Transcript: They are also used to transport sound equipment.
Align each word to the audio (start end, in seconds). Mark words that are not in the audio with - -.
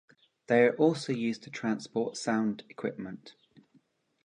They 0.47 0.63
are 0.63 0.75
also 0.77 1.13
used 1.13 1.43
to 1.43 1.51
transport 1.51 2.17
sound 2.17 2.63
equipment. 2.69 3.35